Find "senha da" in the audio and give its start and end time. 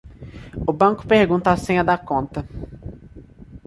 1.65-1.97